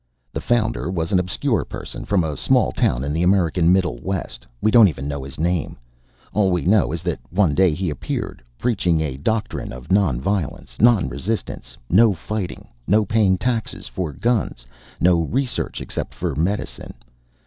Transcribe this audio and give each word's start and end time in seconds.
"The 0.33 0.41
Founder 0.41 0.89
was 0.89 1.11
an 1.11 1.19
obscure 1.19 1.63
person 1.63 2.05
from 2.05 2.23
a 2.23 2.35
small 2.35 2.71
town 2.71 3.03
in 3.03 3.13
the 3.13 3.21
American 3.21 3.71
Middle 3.71 3.99
West. 3.99 4.47
We 4.59 4.71
don't 4.71 4.87
even 4.87 5.07
know 5.07 5.23
his 5.23 5.39
name. 5.39 5.77
All 6.33 6.49
we 6.49 6.63
know 6.65 6.91
is 6.91 7.03
that 7.03 7.19
one 7.29 7.53
day 7.53 7.71
he 7.75 7.91
appeared, 7.91 8.41
preaching 8.57 8.99
a 8.99 9.15
doctrine 9.17 9.71
of 9.71 9.91
non 9.91 10.19
violence, 10.19 10.77
non 10.81 11.07
resistance; 11.07 11.77
no 11.87 12.13
fighting, 12.13 12.67
no 12.87 13.05
paying 13.05 13.37
taxes 13.37 13.85
for 13.87 14.11
guns, 14.11 14.65
no 14.99 15.19
research 15.21 15.79
except 15.81 16.15
for 16.15 16.33
medicine. 16.33 16.95